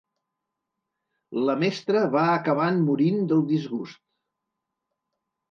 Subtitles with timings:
[1.49, 4.03] La mestra va acabant morint del disgust.